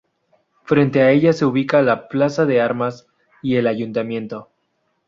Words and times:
Frente 0.63 1.03
a 1.03 1.11
ella 1.11 1.31
se 1.31 1.45
ubica 1.45 1.83
la 1.83 2.07
""plaza 2.07 2.47
de 2.47 2.59
Armas"" 2.59 3.05
y 3.43 3.57
el 3.57 3.67
Ayuntamiento. 3.67 4.49